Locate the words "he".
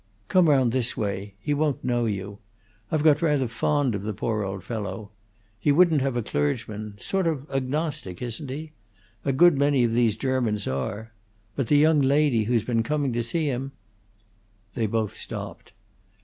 1.39-1.53, 5.59-5.71, 8.49-8.71